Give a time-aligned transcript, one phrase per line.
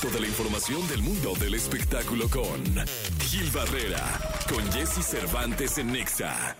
[0.00, 2.62] Toda la información del mundo del espectáculo con
[3.18, 4.04] Gil Barrera,
[4.48, 6.56] con Jesse Cervantes en Nexa.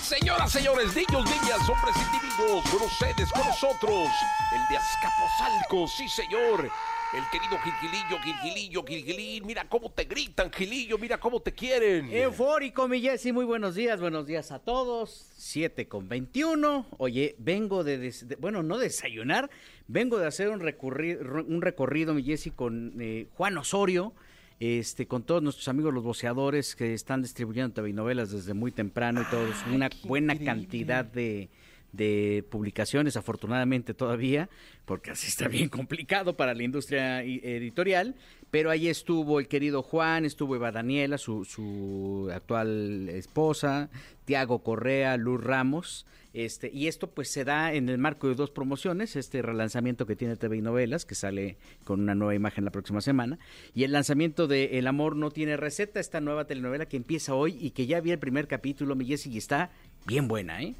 [0.00, 4.08] Señoras, señores, niños, niñas, hombres, individuos, con ustedes, con nosotros,
[4.52, 6.70] el de Azcapotzalco, sí señor,
[7.12, 12.08] el querido Gilgilillo, Gilgilillo, Gilgilín, mira cómo te gritan, Gilillo, mira cómo te quieren.
[12.12, 15.28] Eufórico, mi Jessy, muy buenos días, buenos días a todos.
[15.36, 16.86] 7 con 21.
[16.98, 19.50] Oye, vengo de, des- de- bueno, no desayunar,
[19.88, 24.12] vengo de hacer un, recurri- un recorrido, mi Jessy, con eh, Juan Osorio,
[24.60, 29.22] este, con todos nuestros amigos los voceadores que están distribuyendo TV novelas desde muy temprano
[29.22, 30.44] y todos, una buena increíble.
[30.62, 31.48] cantidad de,
[31.92, 34.48] de publicaciones, afortunadamente todavía,
[34.84, 38.14] porque así está bien complicado para la industria editorial,
[38.50, 43.90] pero ahí estuvo el querido Juan, estuvo Eva Daniela, su, su actual esposa,
[44.24, 48.50] Tiago Correa, Luz Ramos, este, y esto pues se da en el marco de dos
[48.50, 52.70] promociones, este relanzamiento que tiene TV y Novelas, que sale con una nueva imagen la
[52.70, 53.38] próxima semana,
[53.74, 57.56] y el lanzamiento de El amor no tiene receta, esta nueva telenovela que empieza hoy
[57.60, 59.70] y que ya vi el primer capítulo, mi Jessy, y está
[60.06, 60.74] bien buena, ¿eh?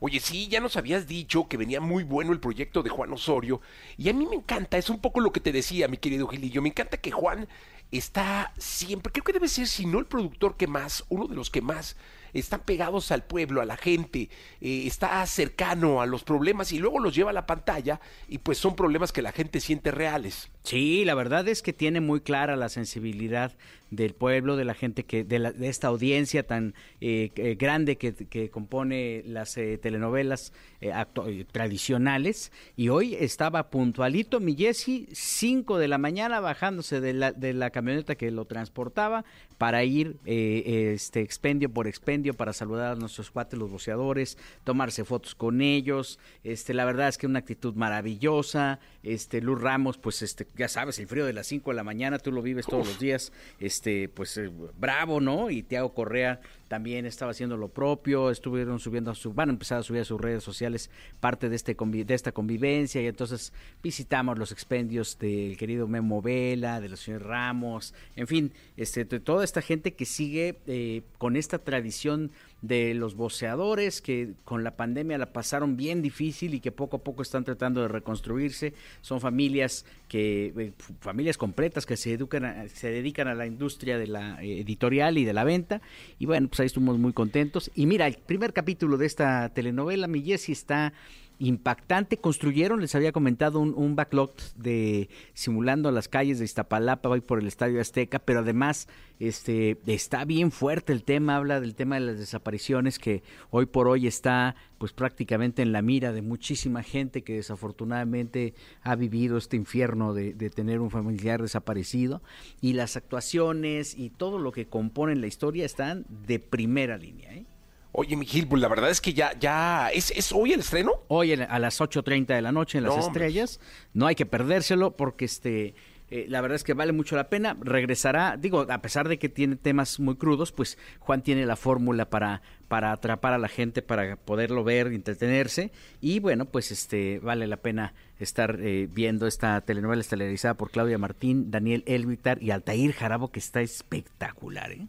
[0.00, 3.60] Oye, sí, ya nos habías dicho que venía muy bueno el proyecto de Juan Osorio.
[3.96, 6.62] Y a mí me encanta, es un poco lo que te decía, mi querido Gilillo.
[6.62, 7.48] Me encanta que Juan
[7.90, 11.50] está siempre, creo que debe ser, si no el productor que más, uno de los
[11.50, 11.96] que más
[12.32, 14.28] están pegados al pueblo, a la gente,
[14.60, 18.58] eh, está cercano a los problemas y luego los lleva a la pantalla y pues
[18.58, 20.48] son problemas que la gente siente reales.
[20.68, 23.56] Sí, la verdad es que tiene muy clara la sensibilidad
[23.90, 27.96] del pueblo, de la gente que, de, la- de esta audiencia tan eh, eh, grande
[27.96, 30.52] que, que compone las eh, telenovelas
[30.82, 30.92] eh,
[31.26, 32.52] eh, tradicionales.
[32.76, 37.70] Y hoy estaba puntualito mi Jesse, 5 de la mañana, bajándose de la, de la
[37.70, 39.24] camioneta que lo transportaba
[39.56, 45.34] para ir este expendio por expendio para saludar a nuestros cuates los boceadores, tomarse fotos
[45.34, 46.18] con ellos.
[46.44, 48.78] Este, la verdad es que una actitud maravillosa.
[49.02, 52.18] Este, Luz Ramos, pues este, ya sabes, el frío de las 5 de la mañana,
[52.18, 53.32] tú lo vives todos los días.
[53.60, 55.50] Este, pues eh, bravo, ¿no?
[55.50, 59.78] Y Tiago Correa también estaba haciendo lo propio, estuvieron subiendo a su, van a empezar
[59.78, 63.54] a subir a sus redes sociales parte de este convi- de esta convivencia y entonces
[63.82, 69.18] visitamos los expendios del querido Memo Vela, de los señores Ramos, en fin, este de
[69.20, 74.76] toda esta gente que sigue eh, con esta tradición de los voceadores que con la
[74.76, 78.74] pandemia la pasaron bien difícil y que poco a poco están tratando de reconstruirse.
[79.00, 83.46] Son familias que eh, f- familias completas que se educan a- se dedican a la
[83.46, 85.80] industria de la eh, editorial y de la venta
[86.18, 87.70] y bueno, pues ahí estuvimos muy contentos.
[87.74, 90.92] Y mira, el primer capítulo de esta telenovela, mi Jessie está
[91.38, 92.18] impactante.
[92.18, 97.46] Construyeron, les había comentado, un, backlot de simulando las calles de Iztapalapa, voy por el
[97.46, 98.88] Estadio Azteca, pero además
[99.18, 103.88] este está bien fuerte el tema, habla del tema de las desapariciones que hoy por
[103.88, 109.56] hoy está pues prácticamente en la mira de muchísima gente que desafortunadamente ha vivido este
[109.56, 112.22] infierno de, de tener un familiar desaparecido
[112.60, 117.34] y las actuaciones y todo lo que componen la historia están de primera línea.
[117.34, 117.46] ¿eh?
[117.92, 120.92] Oye, mi Gil, pues la verdad es que ya, ya, ¿es, es hoy el estreno?
[121.08, 123.26] Hoy en- a las 8.30 de la noche en Las No, hombre.
[123.26, 123.60] Estrellas.
[123.94, 125.74] No hay que perdérselo porque este...
[126.10, 127.56] eh, la verdad es que vale mucho la pena.
[127.60, 132.08] Regresará, digo, a pesar de que tiene temas muy crudos, pues Juan tiene la fórmula
[132.08, 135.72] para, para atrapar a la gente, para poderlo ver, entretenerse.
[136.00, 140.98] Y bueno, pues este vale la pena estar eh, viendo esta telenovela estelarizada por Claudia
[140.98, 144.86] Martín, Daniel Elvitar y Altair Jarabo, que está espectacular, ¿eh?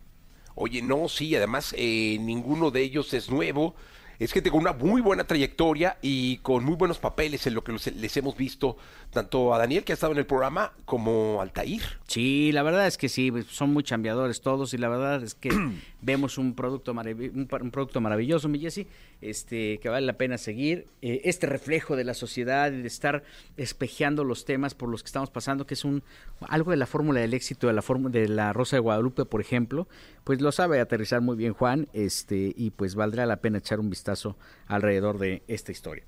[0.61, 3.75] Oye, no, sí, además eh, ninguno de ellos es nuevo.
[4.19, 7.71] Es gente con una muy buena trayectoria y con muy buenos papeles en lo que
[7.71, 8.75] les hemos visto,
[9.09, 11.81] tanto a Daniel, que ha estado en el programa, como a Altair.
[12.09, 15.35] Sí, la verdad es que sí, pues, son muy chambeadores todos y la verdad es
[15.35, 15.49] que
[16.01, 17.31] vemos un producto, marav-
[17.61, 18.87] un, producto maravilloso, mi Jessy,
[19.21, 20.87] este, que vale la pena seguir.
[21.03, 23.21] Eh, este reflejo de la sociedad y de estar
[23.57, 26.01] espejeando los temas por los que estamos pasando, que es un
[26.47, 29.87] algo de la fórmula del éxito de la de la Rosa de Guadalupe, por ejemplo,
[30.23, 33.91] pues lo sabe aterrizar muy bien Juan, este, y pues valdrá la pena echar un
[33.91, 36.05] vistazo alrededor de esta historia.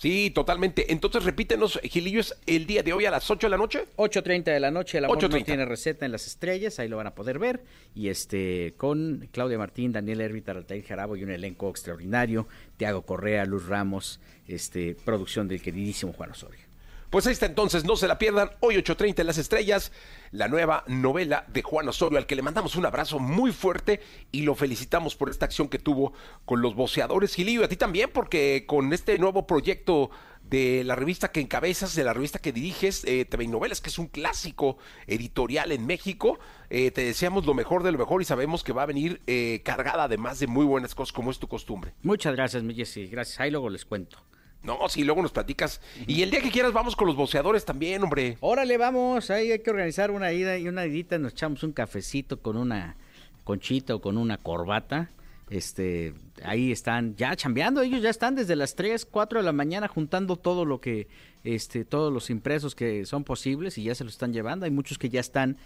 [0.00, 0.90] Sí, totalmente.
[0.94, 3.84] Entonces, repítenos, Gilillo, es el día de hoy a las 8 de la noche.
[3.96, 5.44] 8.30 de la noche, el amor no 8:30.
[5.44, 7.62] tiene receta en las estrellas, ahí lo van a poder ver.
[7.94, 12.48] Y este, con Claudia Martín, Daniel Hervita, Altair Jarabo y un elenco extraordinario,
[12.78, 16.69] Tiago Correa, Luz Ramos, este, producción del queridísimo Juan Osorio.
[17.10, 18.52] Pues ahí está entonces, no se la pierdan.
[18.60, 19.90] Hoy 8.30 en las estrellas,
[20.30, 24.42] la nueva novela de Juan Osorio, al que le mandamos un abrazo muy fuerte y
[24.42, 26.12] lo felicitamos por esta acción que tuvo
[26.44, 27.34] con los boceadores.
[27.34, 30.12] Gilillo, a ti también, porque con este nuevo proyecto
[30.44, 33.98] de la revista que encabezas, de la revista que diriges, eh, TV Novelas, que es
[33.98, 34.78] un clásico
[35.08, 36.38] editorial en México,
[36.70, 39.62] eh, te deseamos lo mejor de lo mejor y sabemos que va a venir eh,
[39.64, 41.92] cargada además de muy buenas cosas como es tu costumbre.
[42.04, 43.08] Muchas gracias, mi Jessy.
[43.08, 43.40] Gracias.
[43.40, 44.29] Ahí luego les cuento
[44.62, 45.80] No, sí, luego nos platicas.
[46.06, 48.36] Y el día que quieras vamos con los boceadores también, hombre.
[48.40, 52.40] Órale, vamos, ahí hay que organizar una ida y una idita, nos echamos un cafecito
[52.40, 52.96] con una
[53.44, 55.10] conchita o con una corbata.
[55.48, 56.14] Este,
[56.44, 60.36] ahí están ya chambeando, ellos ya están desde las 3, 4 de la mañana juntando
[60.36, 61.08] todo lo que,
[61.42, 64.66] este, todos los impresos que son posibles y ya se lo están llevando.
[64.66, 65.56] Hay muchos que ya están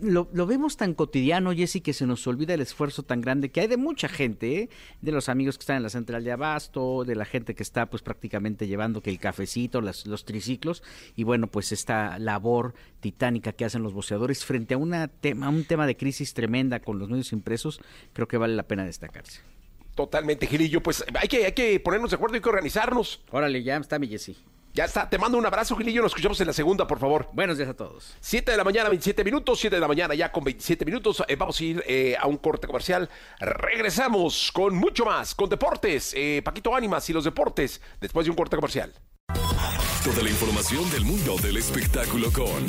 [0.00, 3.60] lo, lo, vemos tan cotidiano, Jesse, que se nos olvida el esfuerzo tan grande que
[3.60, 4.70] hay de mucha gente, ¿eh?
[5.02, 7.86] de los amigos que están en la central de abasto, de la gente que está
[7.86, 10.82] pues prácticamente llevando que el cafecito, las, los triciclos,
[11.14, 15.64] y bueno, pues esta labor titánica que hacen los boceadores frente a una tema, un
[15.64, 17.80] tema de crisis tremenda con los medios impresos,
[18.12, 19.40] creo que vale la pena destacarse.
[19.94, 23.22] Totalmente, Gilillo, pues hay que, hay que ponernos de acuerdo, hay que organizarnos.
[23.30, 24.36] Órale, ya está mi Jesse.
[24.76, 26.02] Ya está, te mando un abrazo, Gilillo.
[26.02, 27.30] Nos escuchamos en la segunda, por favor.
[27.32, 28.14] Buenos días a todos.
[28.20, 29.58] 7 de la mañana, 27 minutos.
[29.58, 31.24] 7 de la mañana, ya con 27 minutos.
[31.28, 33.08] Eh, vamos a ir eh, a un corte comercial.
[33.40, 36.12] Regresamos con mucho más, con deportes.
[36.14, 38.92] Eh, Paquito Ánimas y los deportes, después de un corte comercial.
[40.04, 42.66] Toda la información del mundo del espectáculo con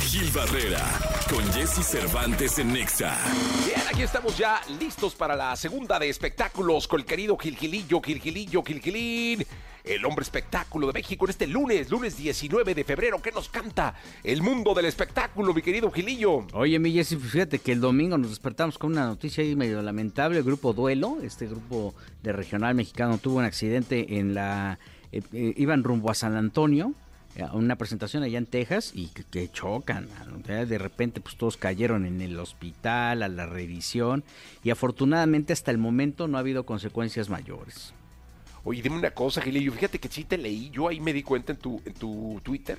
[0.00, 0.82] Gil Barrera,
[1.30, 3.16] con Jesse Cervantes en Nexa.
[3.64, 8.02] Bien, aquí estamos ya listos para la segunda de espectáculos con el querido Gil Gilillo,
[8.02, 9.46] Gil Gilillo, Gil Gilín
[9.84, 13.20] el hombre espectáculo de México en este lunes, lunes 19 de febrero.
[13.20, 16.46] ¿Qué nos canta el mundo del espectáculo, mi querido Gilillo?
[16.54, 20.38] Oye, mi Jessy, fíjate que el domingo nos despertamos con una noticia ahí medio lamentable.
[20.38, 24.78] El grupo Duelo, este grupo de regional mexicano, tuvo un accidente en la...
[25.12, 26.94] Eh, eh, iban rumbo a San Antonio,
[27.38, 30.08] a una presentación allá en Texas y que chocan.
[30.46, 34.24] De repente pues todos cayeron en el hospital, a la revisión
[34.62, 37.92] y afortunadamente hasta el momento no ha habido consecuencias mayores.
[38.64, 39.72] Oye, dime una cosa, Gilillo.
[39.72, 40.70] Fíjate que sí te leí.
[40.70, 42.78] Yo ahí me di cuenta en tu, en tu Twitter.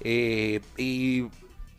[0.00, 1.24] Eh, y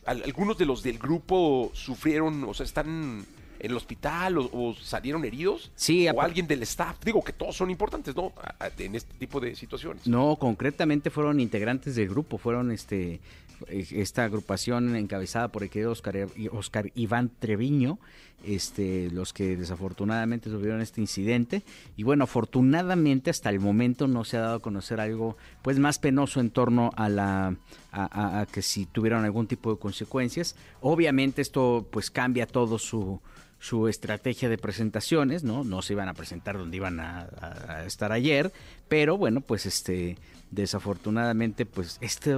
[0.05, 3.25] algunos de los del grupo sufrieron, o sea, están
[3.63, 5.71] en el hospital o, salieron heridos?
[5.75, 6.07] Sí.
[6.09, 6.97] O alguien del staff.
[7.03, 8.33] Digo que todos son importantes, ¿no?
[8.77, 10.05] En este tipo de situaciones.
[10.05, 13.21] No, concretamente fueron integrantes del grupo, fueron este
[13.69, 17.97] esta agrupación encabezada por el querido Oscar, Oscar Iván Treviño,
[18.43, 21.63] este, los que desafortunadamente tuvieron este incidente.
[21.95, 25.97] Y bueno, afortunadamente hasta el momento no se ha dado a conocer algo pues más
[25.97, 27.55] penoso en torno a la
[27.93, 30.55] a que si tuvieron algún tipo de consecuencias.
[30.81, 33.21] Obviamente esto pues cambia todo su
[33.63, 35.63] su estrategia de presentaciones, ¿no?
[35.63, 38.51] No se iban a presentar donde iban a, estar ayer,
[38.89, 40.17] pero bueno, pues este,
[40.51, 42.35] desafortunadamente, pues este,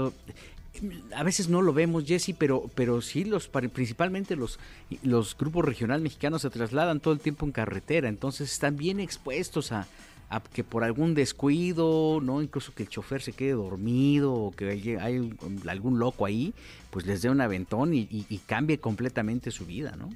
[1.16, 4.60] a veces no lo vemos, Jesse, pero, pero sí, los, principalmente los,
[5.02, 9.72] los grupos regional mexicanos se trasladan todo el tiempo en carretera, entonces están bien expuestos
[9.72, 9.88] a,
[10.54, 15.36] que por algún descuido, no incluso que el chofer se quede dormido o que hay,
[15.68, 16.54] algún loco ahí,
[16.92, 20.10] pues les dé un aventón y, y cambie completamente su vida, ¿no?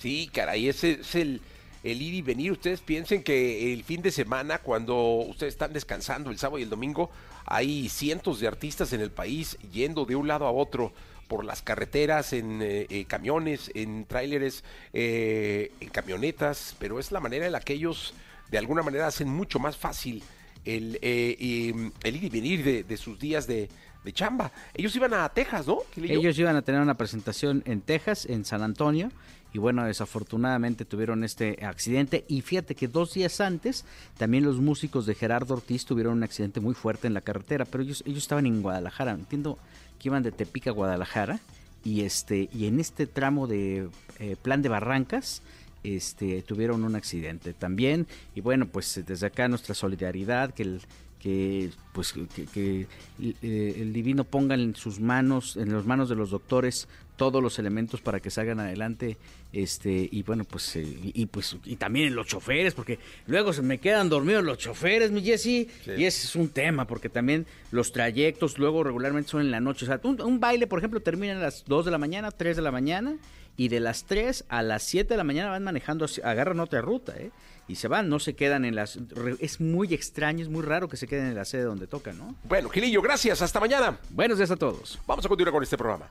[0.00, 1.42] Sí, caray, ese es el,
[1.84, 2.52] el ir y venir.
[2.52, 6.70] Ustedes piensen que el fin de semana, cuando ustedes están descansando el sábado y el
[6.70, 7.10] domingo,
[7.44, 10.92] hay cientos de artistas en el país yendo de un lado a otro
[11.28, 14.64] por las carreteras, en eh, eh, camiones, en tráileres,
[14.94, 18.14] eh, en camionetas, pero es la manera en la que ellos
[18.50, 20.22] de alguna manera hacen mucho más fácil
[20.64, 23.68] el, el ir y venir de, de sus días de,
[24.02, 24.50] de chamba.
[24.74, 25.80] Ellos iban a Texas, ¿no?
[25.96, 29.10] Ellos iban a tener una presentación en Texas, en San Antonio,
[29.52, 32.24] y bueno, desafortunadamente tuvieron este accidente.
[32.28, 33.84] Y fíjate que dos días antes
[34.16, 37.82] también los músicos de Gerardo Ortiz tuvieron un accidente muy fuerte en la carretera, pero
[37.82, 39.58] ellos, ellos estaban en Guadalajara, entiendo
[39.98, 41.40] que iban de Tepic a Guadalajara
[41.84, 43.88] y este y en este tramo de
[44.18, 45.42] eh, Plan de Barrancas
[45.82, 48.06] este tuvieron un accidente también.
[48.34, 50.82] Y bueno pues desde acá nuestra solidaridad que el
[51.20, 52.86] que pues que,
[53.20, 57.58] eh, el divino ponga en sus manos en las manos de los doctores todos los
[57.58, 59.18] elementos para que salgan adelante
[59.52, 63.62] este y bueno pues eh, y, pues y también en los choferes porque luego se
[63.62, 67.92] me quedan dormidos los choferes mi Jesse y ese es un tema porque también los
[67.92, 71.36] trayectos luego regularmente son en la noche o sea un, un baile por ejemplo termina
[71.36, 73.16] a las 2 de la mañana 3 de la mañana
[73.60, 77.12] y de las 3 a las 7 de la mañana van manejando agarran otra ruta
[77.18, 77.30] ¿eh?
[77.68, 78.98] y se van, no se quedan en las...
[79.38, 82.36] Es muy extraño, es muy raro que se queden en la sede donde tocan, ¿no?
[82.44, 83.98] Bueno, Gilillo, gracias, hasta mañana.
[84.08, 84.98] Buenos días a todos.
[85.06, 86.10] Vamos a continuar con este programa.